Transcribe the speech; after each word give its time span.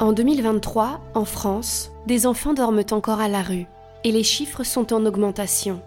En 0.00 0.12
2023, 0.12 1.00
en 1.14 1.24
France, 1.24 1.92
des 2.08 2.26
enfants 2.26 2.52
dorment 2.52 2.82
encore 2.90 3.20
à 3.20 3.28
la 3.28 3.42
rue 3.42 3.66
et 4.02 4.10
les 4.10 4.24
chiffres 4.24 4.64
sont 4.64 4.92
en 4.92 5.06
augmentation. 5.06 5.80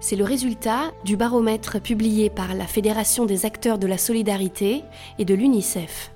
C'est 0.00 0.16
le 0.16 0.24
résultat 0.24 0.92
du 1.06 1.16
baromètre 1.16 1.80
publié 1.80 2.28
par 2.28 2.54
la 2.54 2.66
Fédération 2.66 3.24
des 3.24 3.46
acteurs 3.46 3.78
de 3.78 3.86
la 3.86 3.96
solidarité 3.96 4.84
et 5.18 5.24
de 5.24 5.32
l'UNICEF. 5.32 6.12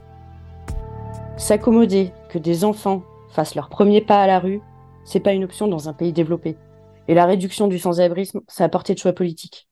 S'accommoder 1.38 2.12
que 2.28 2.38
des 2.38 2.64
enfants 2.64 3.02
fassent 3.30 3.54
leur 3.54 3.70
premier 3.70 4.02
pas 4.02 4.20
à 4.20 4.26
la 4.26 4.38
rue, 4.38 4.60
c'est 5.06 5.20
pas 5.20 5.32
une 5.32 5.44
option 5.44 5.68
dans 5.68 5.88
un 5.88 5.94
pays 5.94 6.12
développé. 6.12 6.58
Et 7.08 7.14
la 7.14 7.24
réduction 7.24 7.66
du 7.66 7.78
sans-abrisme, 7.78 8.42
c'est 8.46 8.64
à 8.64 8.68
portée 8.68 8.92
de 8.92 8.98
choix 8.98 9.14
politique. 9.14 9.68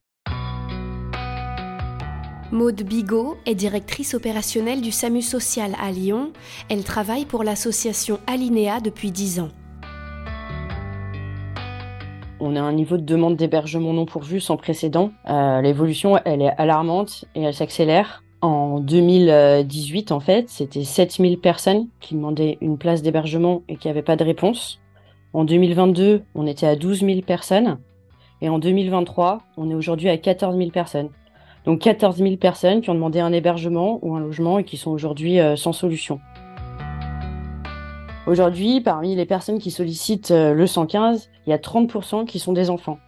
Maude 2.55 2.85
Bigot 2.85 3.37
est 3.47 3.57
directrice 3.57 4.15
opérationnelle 4.15 4.81
du 4.81 4.93
SAMU 4.93 5.23
social 5.23 5.73
à 5.83 5.91
Lyon. 5.91 6.31
Elle 6.71 6.85
travaille 6.85 7.25
pour 7.25 7.43
l'association 7.43 8.21
Alinéa 8.29 8.79
depuis 8.79 9.11
10 9.11 9.41
ans. 9.41 9.49
On 12.39 12.55
a 12.55 12.61
un 12.61 12.73
niveau 12.73 12.97
de 12.97 13.03
demande 13.03 13.35
d'hébergement 13.35 13.93
non 13.93 14.07
pourvu 14.07 14.39
sans 14.39 14.57
précédent. 14.57 15.11
Euh, 15.29 15.63
l'évolution, 15.63 16.17
elle 16.25 16.43
est 16.43 16.53
alarmante 16.57 17.25
et 17.35 17.43
elle 17.43 17.55
s'accélère. 17.55 18.23
En 18.41 18.79
2018, 18.79 20.13
en 20.13 20.21
fait, 20.21 20.49
c'était 20.49 20.85
7000 20.85 21.41
personnes 21.41 21.89
qui 21.99 22.15
demandaient 22.15 22.59
une 22.61 22.79
place 22.79 23.03
d'hébergement 23.03 23.63
et 23.69 23.75
qui 23.75 23.89
n'avaient 23.89 24.03
pas 24.03 24.15
de 24.15 24.23
réponse. 24.23 24.79
En 25.33 25.45
2022, 25.45 26.23
on 26.37 26.47
était 26.47 26.69
à 26.69 26.77
12 26.77 27.01
000 27.01 27.23
personnes. 27.23 27.79
Et 28.41 28.49
en 28.49 28.61
2023, 28.61 29.41
on 29.57 29.71
est 29.71 29.75
aujourd'hui 29.75 30.09
à 30.09 30.19
14 30.19 30.57
000 30.57 30.71
personnes. 30.71 31.09
Donc 31.65 31.81
14 31.81 32.19
000 32.19 32.37
personnes 32.37 32.83
qui 32.83 32.91
ont 32.91 32.95
demandé 32.95 33.21
un 33.21 33.33
hébergement 33.33 33.99
ou 34.03 34.15
un 34.15 34.21
logement 34.21 34.59
et 34.59 34.65
qui 34.65 34.77
sont 34.77 34.91
aujourd'hui 34.91 35.41
euh, 35.41 35.57
sans 35.57 35.73
solution. 35.73 36.21
Aujourd'hui, 38.27 38.81
parmi 38.81 39.15
les 39.15 39.27
personnes 39.27 39.59
qui 39.59 39.71
sollicitent 39.71 40.31
euh, 40.31 40.53
le 40.53 40.67
115, 40.67 41.31
il 41.47 41.51
y 41.51 41.53
a 41.53 41.59
30% 41.59 42.27
qui 42.27 42.39
sont 42.39 42.53
des 42.53 42.69
enfants. 42.69 42.99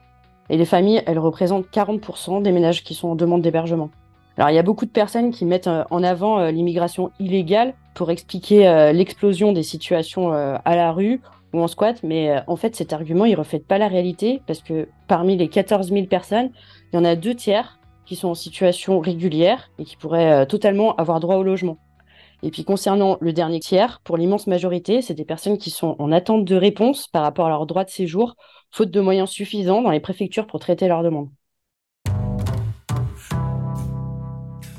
Et 0.48 0.56
les 0.56 0.64
familles, 0.64 1.02
elles 1.06 1.18
représentent 1.18 1.66
40% 1.70 2.42
des 2.42 2.52
ménages 2.52 2.82
qui 2.82 2.94
sont 2.94 3.08
en 3.08 3.14
demande 3.14 3.42
d'hébergement. 3.42 3.90
Alors 4.38 4.50
il 4.50 4.54
y 4.54 4.58
a 4.58 4.62
beaucoup 4.62 4.84
de 4.86 4.90
personnes 4.90 5.32
qui 5.32 5.44
mettent 5.44 5.66
euh, 5.66 5.84
en 5.90 6.02
avant 6.02 6.46
l'immigration 6.46 7.10
illégale 7.18 7.74
pour 7.94 8.10
expliquer 8.10 8.90
l'explosion 8.92 9.52
des 9.54 9.62
situations 9.62 10.30
à 10.32 10.76
la 10.76 10.92
rue 10.92 11.22
ou 11.54 11.62
en 11.62 11.66
squat, 11.66 12.02
mais 12.02 12.42
en 12.46 12.56
fait 12.56 12.76
cet 12.76 12.92
argument 12.92 13.24
il 13.24 13.34
reflète 13.34 13.66
pas 13.66 13.78
la 13.78 13.88
réalité 13.88 14.42
parce 14.46 14.60
que 14.60 14.86
parmi 15.08 15.38
les 15.38 15.48
14 15.48 15.88
000 15.90 16.04
personnes, 16.04 16.50
il 16.92 16.96
y 16.96 16.98
en 16.98 17.06
a 17.06 17.16
deux 17.16 17.34
tiers 17.34 17.78
qui 18.06 18.16
sont 18.16 18.28
en 18.28 18.34
situation 18.34 19.00
régulière 19.00 19.70
et 19.78 19.84
qui 19.84 19.96
pourraient 19.96 20.42
euh, 20.42 20.44
totalement 20.46 20.94
avoir 20.96 21.20
droit 21.20 21.36
au 21.36 21.42
logement. 21.42 21.78
Et 22.42 22.50
puis 22.50 22.64
concernant 22.64 23.16
le 23.20 23.32
dernier 23.32 23.60
tiers, 23.60 24.00
pour 24.04 24.16
l'immense 24.16 24.46
majorité, 24.46 25.02
c'est 25.02 25.14
des 25.14 25.24
personnes 25.24 25.58
qui 25.58 25.70
sont 25.70 25.96
en 25.98 26.12
attente 26.12 26.44
de 26.44 26.56
réponse 26.56 27.08
par 27.08 27.22
rapport 27.22 27.46
à 27.46 27.48
leur 27.48 27.66
droit 27.66 27.84
de 27.84 27.90
séjour, 27.90 28.36
faute 28.70 28.90
de 28.90 29.00
moyens 29.00 29.30
suffisants 29.30 29.82
dans 29.82 29.90
les 29.90 30.00
préfectures 30.00 30.46
pour 30.46 30.60
traiter 30.60 30.86
leurs 30.86 31.02
demandes. 31.02 31.30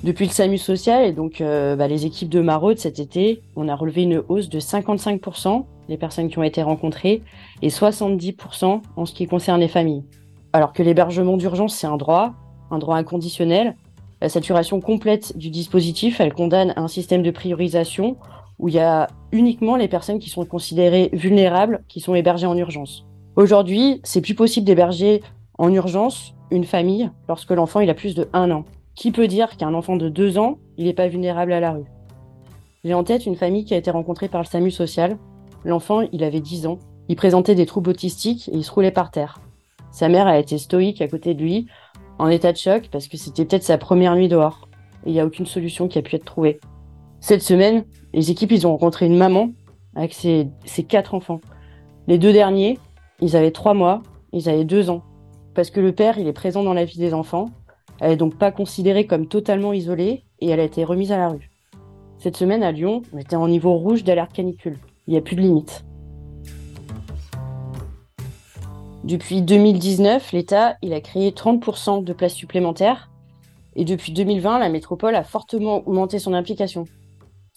Depuis 0.04 0.26
le 0.26 0.32
SAMU 0.32 0.58
social 0.58 1.04
et 1.06 1.12
donc 1.12 1.42
euh, 1.42 1.76
bah, 1.76 1.88
les 1.88 2.06
équipes 2.06 2.30
de 2.30 2.40
Maraude 2.40 2.78
cet 2.78 3.00
été, 3.00 3.42
on 3.56 3.68
a 3.68 3.76
relevé 3.76 4.04
une 4.04 4.24
hausse 4.30 4.48
de 4.48 4.60
55% 4.60 5.66
des 5.90 5.98
personnes 5.98 6.30
qui 6.30 6.38
ont 6.38 6.44
été 6.44 6.62
rencontrées 6.62 7.24
et 7.62 7.70
70% 7.70 8.82
en 8.96 9.06
ce 9.06 9.14
qui 9.14 9.26
concerne 9.26 9.60
les 9.60 9.68
familles. 9.68 10.04
Alors 10.54 10.72
que 10.72 10.84
l'hébergement 10.84 11.36
d'urgence, 11.36 11.76
c'est 11.76 11.88
un 11.88 11.98
droit, 11.98 12.34
un 12.72 12.80
droit 12.80 12.98
inconditionnel. 12.98 13.76
La 14.22 14.30
saturation 14.30 14.82
complète 14.82 15.38
du 15.38 15.50
dispositif, 15.50 16.20
elle 16.20 16.34
condamne 16.34 16.74
un 16.76 16.88
système 16.88 17.24
de 17.24 17.32
priorisation 17.32 18.18
où 18.60 18.68
il 18.68 18.76
y 18.76 18.80
a 18.80 19.08
uniquement 19.32 19.76
les 19.76 19.88
personnes 19.88 20.20
qui 20.20 20.30
sont 20.30 20.46
considérées 20.46 21.10
vulnérables 21.14 21.84
qui 21.88 22.00
sont 22.00 22.16
hébergées 22.16 22.48
en 22.48 22.58
urgence. 22.58 23.06
Aujourd'hui, 23.36 24.02
c'est 24.04 24.22
plus 24.22 24.34
possible 24.34 24.66
d'héberger 24.66 25.22
en 25.60 25.72
urgence 25.72 26.34
une 26.50 26.64
famille 26.64 27.12
lorsque 27.28 27.52
l'enfant 27.52 27.80
il 27.80 27.90
a 27.90 27.94
plus 27.94 28.16
de 28.16 28.28
1 28.34 28.50
an. 28.52 28.66
Qui 28.96 29.12
peut 29.12 29.28
dire 29.28 29.58
qu'un 29.58 29.76
enfant 29.76 29.96
de 29.96 30.10
2 30.10 30.40
ans, 30.40 30.58
il 30.78 30.86
n'est 30.86 30.94
pas 30.94 31.08
vulnérable 31.08 31.54
à 31.54 31.60
la 31.60 31.72
rue? 31.72 31.86
J'ai 32.84 32.96
en 32.96 33.04
tête 33.04 33.28
une 33.28 33.36
famille 33.36 33.66
qui 33.66 33.76
a 33.76 33.78
été 33.78 33.92
rencontrée 33.92 34.28
par 34.28 34.42
le 34.42 34.48
SAMU 34.48 34.72
social. 34.72 35.18
L'enfant, 35.66 36.02
il 36.12 36.24
avait 36.24 36.40
10 36.40 36.66
ans. 36.66 36.80
Il 37.10 37.16
présentait 37.16 37.54
des 37.54 37.66
troubles 37.66 37.92
autistiques 37.92 38.50
et 38.50 38.56
il 38.56 38.64
se 38.64 38.72
roulait 38.72 38.92
par 38.92 39.12
terre. 39.12 39.40
Sa 39.92 40.10
mère 40.10 40.28
a 40.28 40.40
été 40.40 40.58
stoïque 40.58 41.02
à 41.02 41.08
côté 41.08 41.34
de 41.34 41.42
lui 41.42 41.68
en 42.20 42.28
état 42.30 42.52
de 42.52 42.58
choc 42.58 42.90
parce 42.92 43.08
que 43.08 43.18
c'était 43.18 43.46
peut-être 43.46 43.64
sa 43.64 43.78
première 43.78 44.16
nuit 44.16 44.28
dehors. 44.28 44.68
Et 45.06 45.10
il 45.10 45.14
n'y 45.14 45.20
a 45.20 45.26
aucune 45.26 45.46
solution 45.46 45.88
qui 45.88 45.98
a 46.00 46.02
pu 46.02 46.16
être 46.16 46.26
trouvée. 46.26 46.60
Cette 47.20 47.42
semaine, 47.42 47.86
les 48.14 48.32
équipes, 48.32 48.52
ils 48.52 48.68
ont 48.68 48.72
rencontré 48.72 49.06
une 49.06 49.18
maman 49.18 49.52
avec 49.96 50.14
ses, 50.14 50.48
ses 50.66 50.84
quatre 50.84 51.14
enfants. 51.14 51.42
Les 52.08 52.18
deux 52.18 52.34
derniers, 52.34 52.80
ils 53.22 53.36
avaient 53.36 53.52
trois 53.52 53.74
mois, 53.74 54.04
ils 54.32 54.50
avaient 54.50 54.66
deux 54.66 54.90
ans. 54.90 55.04
Parce 55.54 55.72
que 55.72 55.80
le 55.80 55.92
père, 55.92 56.20
il 56.20 56.28
est 56.28 56.34
présent 56.34 56.64
dans 56.64 56.74
la 56.74 56.86
vie 56.86 57.00
des 57.00 57.14
enfants. 57.14 57.50
Elle 58.00 58.12
est 58.12 58.18
donc 58.18 58.38
pas 58.38 58.52
considérée 58.52 59.08
comme 59.08 59.28
totalement 59.28 59.74
isolée 59.74 60.24
et 60.40 60.50
elle 60.50 60.60
a 60.60 60.64
été 60.64 60.84
remise 60.84 61.12
à 61.12 61.18
la 61.18 61.30
rue. 61.30 61.50
Cette 62.20 62.38
semaine 62.38 62.64
à 62.64 62.72
Lyon, 62.72 63.02
on 63.14 63.18
était 63.18 63.36
en 63.36 63.48
niveau 63.48 63.74
rouge 63.76 64.04
d'alerte 64.04 64.34
canicule. 64.34 64.78
Il 65.08 65.12
n'y 65.12 65.18
a 65.18 65.22
plus 65.22 65.36
de 65.36 65.42
limite. 65.42 65.84
Depuis 69.08 69.42
2019, 69.42 70.34
l'État 70.34 70.76
a 70.84 71.00
créé 71.00 71.32
30% 71.32 72.04
de 72.04 72.12
places 72.12 72.34
supplémentaires. 72.34 73.10
Et 73.78 73.86
depuis 73.86 74.12
2020, 74.12 74.60
la 74.60 74.68
métropole 74.68 75.16
a 75.16 75.24
fortement 75.24 75.78
augmenté 75.88 76.20
son 76.20 76.34
implication. 76.34 76.84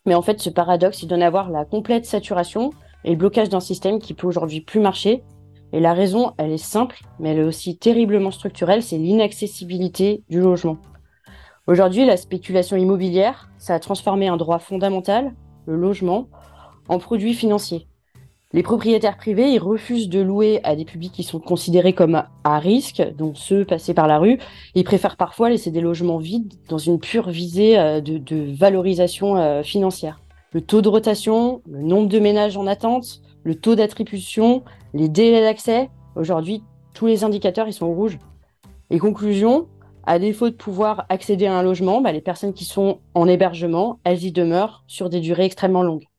Mais 0.07 0.15
en 0.15 0.23
fait, 0.23 0.41
ce 0.41 0.49
paradoxe, 0.49 1.03
il 1.03 1.09
donne 1.09 1.25
à 1.25 1.31
voir 1.31 1.51
la 1.51 1.65
complète 1.65 2.07
saturation 2.07 2.71
et 3.03 3.11
le 3.11 3.17
blocage 3.17 3.49
d'un 3.49 3.59
système 3.59 3.99
qui 3.99 4.15
peut 4.15 4.29
aujourd'hui 4.29 4.61
plus 4.61 4.79
marcher. 4.79 5.25
Et 5.73 5.81
la 5.81 5.93
raison, 5.93 6.35
elle 6.39 6.53
est 6.53 6.57
simple, 6.57 7.01
mais 7.19 7.31
elle 7.31 7.41
est 7.41 7.43
aussi 7.43 7.77
terriblement 7.77 8.31
structurelle, 8.31 8.85
c'est 8.85 8.99
l'inaccessibilité 8.99 10.23
du 10.31 10.39
logement. 10.39 10.79
Aujourd'hui, 11.67 12.07
la 12.07 12.17
spéculation 12.17 12.77
immobilière, 12.77 13.51
ça 13.59 13.75
a 13.75 13.81
transformé 13.81 14.29
un 14.29 14.37
droit 14.37 14.61
fondamental, 14.61 15.35
le 15.67 15.75
logement, 15.75 16.29
en 16.89 17.01
produit 17.01 17.35
financier. 17.35 17.89
Les 18.53 18.65
propriétaires 18.65 19.17
privés, 19.17 19.53
ils 19.53 19.61
refusent 19.61 20.09
de 20.09 20.19
louer 20.19 20.59
à 20.65 20.75
des 20.75 20.85
publics 20.85 21.13
qui 21.13 21.23
sont 21.23 21.39
considérés 21.39 21.93
comme 21.93 22.25
à 22.43 22.59
risque, 22.59 23.01
donc 23.17 23.37
ceux 23.37 23.65
passés 23.65 23.95
par 23.95 24.09
la 24.09 24.19
rue. 24.19 24.41
Ils 24.75 24.83
préfèrent 24.83 25.17
parfois 25.17 25.51
laisser 25.51 25.71
des 25.71 25.81
logements 25.81 26.19
vides 26.19 26.55
dans 26.69 26.79
une 26.79 26.99
pure 26.99 27.31
visée 27.31 27.79
euh, 27.79 28.01
de, 28.01 28.53
valorisation 28.53 29.37
euh, 29.37 29.63
financière. 29.63 30.21
Le 30.53 30.61
taux 30.61 30.83
de 30.83 30.89
rotation, 30.89 31.63
le 31.71 31.83
nombre 31.83 32.09
de 32.09 32.19
ménages 32.19 32.57
en 32.57 32.67
attente, 32.67 33.23
le 33.45 33.55
taux 33.55 33.77
d'attribution, 33.77 34.65
les 34.95 35.09
délais 35.09 35.43
d'accès, 35.43 35.89
aujourd'hui, 36.17 36.65
tous 36.93 37.07
les 37.07 37.23
indicateurs, 37.23 37.69
ils 37.69 37.73
sont 37.73 37.95
rouges. 37.95 38.19
Et 38.91 38.99
conclusion, 38.99 39.69
à 40.03 40.19
défaut 40.19 40.51
de 40.51 40.57
pouvoir 40.57 41.07
accéder 41.09 41.47
à 41.47 41.57
un 41.57 41.63
logement, 41.63 42.01
bah, 42.01 42.11
les 42.11 42.21
personnes 42.21 42.53
qui 42.53 42.65
sont 42.65 42.99
en 43.15 43.29
hébergement, 43.29 44.01
elles 44.03 44.25
y 44.25 44.33
demeurent 44.33 44.83
sur 44.89 45.09
des 45.09 45.21
durées 45.21 45.45
extrêmement 45.45 45.85
longues. 45.85 46.10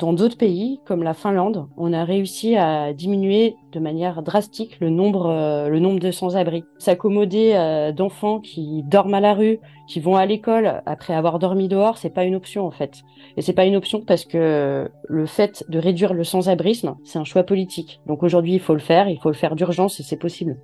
Dans 0.00 0.14
d'autres 0.14 0.38
pays, 0.38 0.80
comme 0.86 1.02
la 1.02 1.12
Finlande, 1.12 1.68
on 1.76 1.92
a 1.92 2.04
réussi 2.04 2.56
à 2.56 2.94
diminuer 2.94 3.54
de 3.72 3.80
manière 3.80 4.22
drastique 4.22 4.78
le 4.80 4.88
nombre, 4.88 5.26
euh, 5.26 5.98
de 5.98 6.10
sans-abri. 6.10 6.64
S'accommoder 6.78 7.52
euh, 7.54 7.92
d'enfants 7.92 8.40
qui 8.40 8.82
dorment 8.84 9.14
à 9.14 9.20
la 9.20 9.34
rue, 9.34 9.60
qui 9.86 10.00
vont 10.00 10.16
à 10.16 10.24
l'école 10.24 10.82
après 10.86 11.12
avoir 11.12 11.38
dormi 11.38 11.68
dehors, 11.68 11.98
c'est 11.98 12.14
pas 12.14 12.24
une 12.24 12.34
option 12.34 12.66
en 12.66 12.70
fait. 12.70 13.02
Et 13.36 13.42
c'est 13.42 13.52
pas 13.52 13.66
une 13.66 13.76
option 13.76 14.00
parce 14.00 14.24
que 14.24 14.90
le 15.06 15.26
fait 15.26 15.64
de 15.68 15.78
réduire 15.78 16.14
le 16.14 16.24
sans-abrisme, 16.24 16.96
c'est 17.04 17.18
un 17.18 17.24
choix 17.24 17.42
politique. 17.42 18.00
Donc 18.06 18.22
aujourd'hui, 18.22 18.54
il 18.54 18.60
faut 18.60 18.74
le 18.74 18.80
faire, 18.80 19.06
il 19.06 19.18
faut 19.20 19.28
le 19.28 19.34
faire 19.34 19.54
d'urgence 19.54 20.00
et 20.00 20.02
c'est 20.02 20.16
possible 20.16 20.56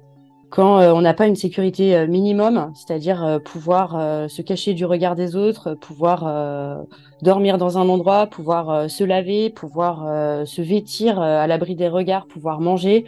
quand 0.57 0.81
euh, 0.81 0.91
on 0.95 1.03
n'a 1.03 1.13
pas 1.13 1.27
une 1.27 1.37
sécurité 1.37 1.95
euh, 1.95 2.07
minimum, 2.07 2.73
c'est-à-dire 2.75 3.23
euh, 3.23 3.39
pouvoir 3.39 3.91
se 4.31 4.41
cacher 4.41 4.73
du 4.73 4.87
regard 4.87 5.15
des 5.15 5.37
autres, 5.37 5.75
pouvoir 5.75 6.87
dormir 7.21 7.59
dans 7.59 7.77
un 7.77 7.87
endroit, 7.91 8.27
pouvoir 8.27 8.89
se 8.89 9.05
laver, 9.05 9.51
pouvoir 9.51 10.47
se 10.47 10.63
vêtir 10.63 11.21
à 11.21 11.47
l'abri 11.47 11.75
des 11.75 11.89
regards, 11.89 12.27
pouvoir 12.27 12.61
manger, 12.61 13.05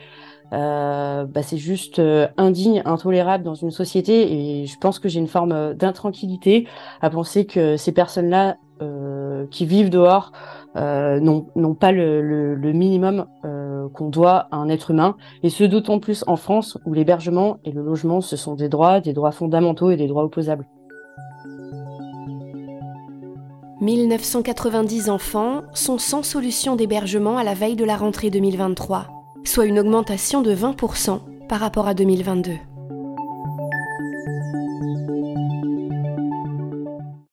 bah, 0.50 1.42
c'est 1.42 1.56
juste 1.56 2.00
indigne, 2.36 2.82
intolérable 2.84 3.44
dans 3.44 3.54
une 3.54 3.70
société 3.70 4.60
et 4.60 4.66
je 4.66 4.78
pense 4.78 4.98
que 4.98 5.08
j'ai 5.08 5.20
une 5.20 5.28
forme 5.28 5.74
d'intranquillité 5.74 6.66
à 7.00 7.10
penser 7.10 7.46
que 7.46 7.76
ces 7.76 7.92
personnes-là 7.92 8.56
qui 9.50 9.66
vivent 9.66 9.90
dehors 9.90 10.32
n'ont 10.74 11.74
pas 11.74 11.92
le, 11.92 12.54
le 12.54 12.72
minimum 12.72 13.26
qu'on 13.88 14.08
doit 14.08 14.48
à 14.50 14.56
un 14.56 14.68
être 14.68 14.90
humain, 14.90 15.16
et 15.42 15.50
ce 15.50 15.64
d'autant 15.64 16.00
plus 16.00 16.24
en 16.26 16.36
France 16.36 16.78
où 16.86 16.94
l'hébergement 16.94 17.58
et 17.64 17.72
le 17.72 17.82
logement, 17.82 18.20
ce 18.20 18.36
sont 18.36 18.54
des 18.54 18.68
droits, 18.68 19.00
des 19.00 19.12
droits 19.12 19.32
fondamentaux 19.32 19.90
et 19.90 19.96
des 19.96 20.06
droits 20.06 20.24
opposables. 20.24 20.66
1990 23.80 25.08
enfants 25.08 25.62
sont 25.72 25.98
sans 25.98 26.24
solution 26.24 26.74
d'hébergement 26.74 27.38
à 27.38 27.44
la 27.44 27.54
veille 27.54 27.76
de 27.76 27.84
la 27.84 27.96
rentrée 27.96 28.30
2023, 28.30 29.06
soit 29.44 29.66
une 29.66 29.78
augmentation 29.78 30.42
de 30.42 30.52
20% 30.52 31.20
par 31.48 31.60
rapport 31.60 31.86
à 31.86 31.94
2022. 31.94 32.52